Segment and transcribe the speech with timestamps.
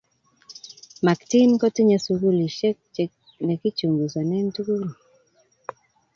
[1.05, 2.77] maktin kotinyei sukulisiek
[3.47, 4.85] lekichunguzane tukun